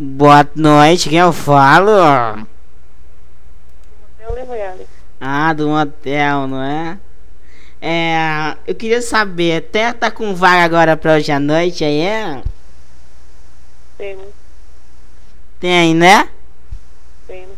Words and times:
Boa 0.00 0.46
noite, 0.54 1.08
quem 1.08 1.18
eu 1.18 1.32
falo? 1.32 1.90
Ah, 5.20 5.52
do 5.52 5.68
motel, 5.68 6.46
não 6.46 6.62
é? 6.62 6.96
É, 7.82 8.56
eu 8.64 8.76
queria 8.76 9.02
saber, 9.02 9.56
até 9.56 9.92
tá 9.92 10.08
com 10.08 10.36
vaga 10.36 10.62
agora 10.62 10.96
pra 10.96 11.14
hoje 11.16 11.32
à 11.32 11.40
noite 11.40 11.82
aí, 11.84 12.00
é? 12.00 12.42
Temos, 13.96 14.26
Tem, 15.58 15.94
né? 15.96 16.28
temos. 17.26 17.56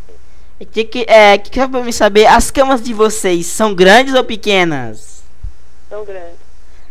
E 0.59 0.65
Que 0.65 0.85
que, 0.85 1.05
é, 1.09 1.37
que 1.37 1.51
que 1.51 1.61
é 1.61 1.69
pra 1.69 1.83
mim 1.83 1.93
saber, 1.93 2.27
as 2.27 2.51
camas 2.51 2.81
de 2.81 2.95
vocês 2.95 3.45
são 3.47 3.75
grandes 3.75 4.15
ou 4.15 4.25
pequenas? 4.25 5.23
São 5.91 6.07
grandes. 6.07 6.41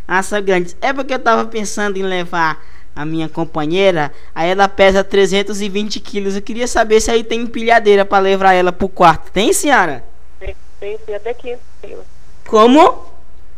Ah, 0.06 0.22
são 0.22 0.40
grandes. 0.40 0.76
É 0.80 0.92
porque 0.92 1.14
eu 1.14 1.18
tava 1.18 1.44
pensando 1.46 1.96
em 1.96 2.02
levar 2.02 2.64
a 2.94 3.04
minha 3.04 3.28
companheira, 3.28 4.12
aí 4.34 4.50
ela 4.50 4.68
pesa 4.68 5.02
320 5.02 6.00
quilos. 6.00 6.36
Eu 6.36 6.42
queria 6.42 6.66
saber 6.66 7.00
se 7.00 7.10
aí 7.10 7.24
tem 7.24 7.42
empilhadeira 7.42 8.04
pra 8.04 8.18
levar 8.18 8.52
ela 8.52 8.72
pro 8.72 8.88
quarto. 8.88 9.30
Tem, 9.32 9.52
senhora? 9.52 10.04
Tem, 10.38 10.56
tem, 10.78 10.98
tem 10.98 11.14
até 11.14 11.32
500 11.32 11.60
quilos. 11.80 12.04
Como? 12.46 12.80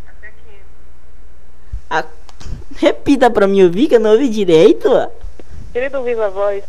Até 0.07 0.29
500. 0.29 0.37
Ah, 1.91 2.05
repita 2.77 3.31
pra 3.31 3.47
mim 3.47 3.65
ouvir, 3.65 3.89
que 3.89 3.97
eu 3.97 4.01
não 4.01 4.13
ouvi 4.13 4.29
direito. 4.29 4.89
Querido 5.73 6.03
Viva 6.03 6.29
Voz, 6.29 6.63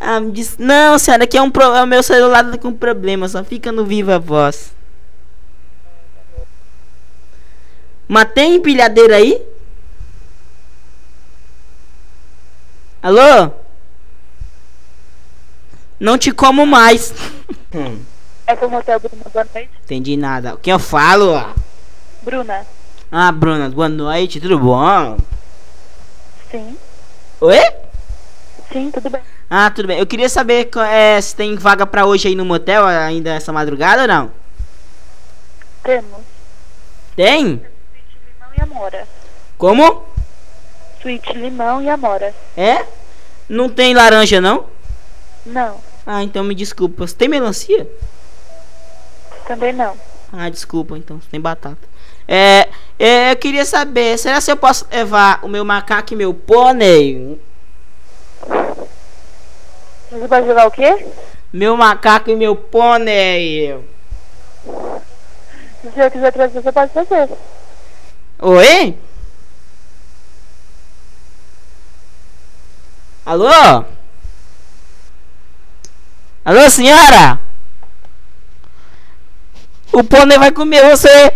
Ah, 0.00 0.18
me 0.18 0.32
disse, 0.32 0.60
não, 0.60 0.98
senhora, 0.98 1.24
aqui 1.24 1.38
é, 1.38 1.42
um 1.42 1.50
pro, 1.50 1.62
é 1.62 1.82
o 1.82 1.86
meu 1.86 2.02
celular 2.02 2.50
tá 2.50 2.58
com 2.58 2.72
problema, 2.72 3.28
só 3.28 3.44
fica 3.44 3.70
no 3.70 3.84
Viva 3.84 4.18
Voz. 4.18 4.74
Mas 8.08 8.32
tem 8.32 8.56
empilhadeira 8.56 9.16
aí? 9.16 9.40
Alô? 13.02 13.50
Não 15.98 16.16
te 16.18 16.32
como 16.32 16.66
mais. 16.66 17.12
é 18.46 18.56
pro 18.56 18.70
motel 18.70 19.00
Bruna, 19.00 19.24
boa 19.32 19.46
noite. 19.54 19.70
Entendi 19.84 20.16
nada. 20.16 20.56
Quem 20.62 20.72
eu 20.72 20.78
falo? 20.78 21.54
Bruna, 22.22 22.66
Ah, 23.10 23.32
Bruna, 23.32 23.68
boa 23.70 23.88
noite, 23.88 24.40
tudo 24.40 24.58
bom? 24.58 25.16
sim, 26.50 26.76
Oi? 27.40 27.58
sim, 28.72 28.90
tudo 28.90 29.08
bem. 29.08 29.20
Ah, 29.48 29.70
tudo 29.70 29.88
bem. 29.88 29.98
Eu 29.98 30.06
queria 30.06 30.28
saber 30.28 30.68
é, 30.90 31.20
se 31.20 31.34
tem 31.34 31.56
vaga 31.56 31.86
pra 31.86 32.06
hoje 32.06 32.28
aí 32.28 32.34
no 32.34 32.44
motel, 32.44 32.84
ainda 32.86 33.30
essa 33.30 33.52
madrugada 33.52 34.02
ou 34.02 34.08
não? 34.08 34.30
Temos 35.82 36.20
Tem? 37.16 37.62
Como? 39.56 40.04
Suíte 41.02 41.32
limão 41.32 41.80
e 41.82 41.88
amora. 41.88 42.34
É? 42.56 42.84
Não 43.48 43.68
tem 43.68 43.94
laranja, 43.94 44.40
não? 44.40 44.66
Não, 45.46 45.80
Ah, 46.06 46.22
então 46.22 46.44
me 46.44 46.54
desculpa. 46.54 47.06
Você 47.06 47.14
tem 47.14 47.28
melancia? 47.28 47.86
também 49.46 49.72
não. 49.72 49.96
Ah, 50.32 50.48
desculpa, 50.48 50.96
então. 50.96 51.20
Você 51.20 51.28
tem 51.30 51.40
batata. 51.40 51.88
É, 52.28 52.68
é, 52.98 53.32
eu 53.32 53.36
queria 53.36 53.64
saber, 53.64 54.16
será 54.16 54.40
que 54.40 54.50
eu 54.50 54.56
posso 54.56 54.86
levar 54.92 55.40
o 55.42 55.48
meu 55.48 55.64
macaco 55.64 56.12
e 56.12 56.16
meu 56.16 56.32
pônei? 56.32 57.40
Você 60.10 60.26
vai 60.28 60.46
jogar 60.46 60.66
o 60.68 60.70
quê? 60.70 61.04
Meu 61.52 61.76
macaco 61.76 62.30
e 62.30 62.36
meu 62.36 62.54
pônei. 62.54 63.76
Se 65.82 65.90
senhor 65.92 66.10
quiser 66.10 66.32
trazer, 66.32 66.62
você 66.62 66.70
pode 66.70 66.92
trazer. 66.92 67.28
Oi? 68.40 68.96
Alô? 73.30 73.84
Alô, 76.44 76.68
senhora? 76.68 77.38
O 79.92 80.02
pônei 80.02 80.36
vai 80.36 80.50
comer 80.50 80.90
você. 80.90 81.32